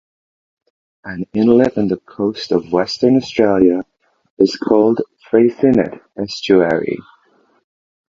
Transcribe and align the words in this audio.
An 1.03 1.25
inlet 1.31 1.77
on 1.77 1.87
the 1.87 1.97
coast 1.97 2.51
of 2.51 2.71
Western 2.71 3.17
Australia 3.17 3.83
is 4.39 4.55
called 4.55 4.99
Freycinet 5.29 6.01
Estuary. 6.17 6.97